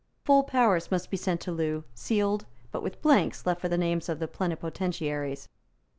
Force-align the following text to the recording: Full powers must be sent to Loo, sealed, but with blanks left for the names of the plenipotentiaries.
Full 0.25 0.41
powers 0.41 0.89
must 0.89 1.11
be 1.11 1.15
sent 1.17 1.41
to 1.41 1.51
Loo, 1.51 1.83
sealed, 1.93 2.47
but 2.71 2.81
with 2.81 3.03
blanks 3.03 3.45
left 3.45 3.61
for 3.61 3.69
the 3.69 3.77
names 3.77 4.09
of 4.09 4.17
the 4.17 4.27
plenipotentiaries. 4.27 5.47